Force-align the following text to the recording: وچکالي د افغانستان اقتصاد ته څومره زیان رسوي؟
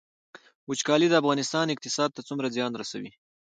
وچکالي 0.69 1.07
د 1.09 1.13
افغانستان 1.21 1.65
اقتصاد 1.69 2.09
ته 2.15 2.21
څومره 2.27 2.47
زیان 2.55 2.71
رسوي؟ 2.81 3.11